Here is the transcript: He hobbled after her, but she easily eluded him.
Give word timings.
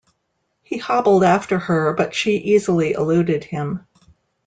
He 0.63 0.79
hobbled 0.79 1.23
after 1.23 1.59
her, 1.59 1.93
but 1.93 2.15
she 2.15 2.31
easily 2.37 2.93
eluded 2.93 3.43
him. 3.43 3.85